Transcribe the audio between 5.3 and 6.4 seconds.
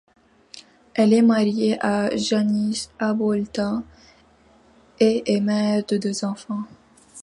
est mère de deux